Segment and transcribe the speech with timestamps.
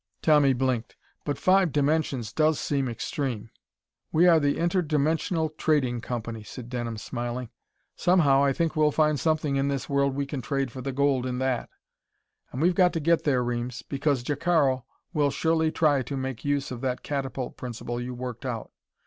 [0.23, 0.95] Tommy blinked.
[1.25, 3.51] "But five dimensions does seem extreme...."
[4.11, 7.49] "We are the Interdimensional Trading Company," said Denham, smiling.
[7.95, 11.27] "Somehow, I think we'll find something in this world we can trade for the gold
[11.27, 11.69] in that.
[12.51, 16.71] And we've got to get there, Reames, because Jacaro will surely try to make use
[16.71, 18.71] of that catapult principle you worked out.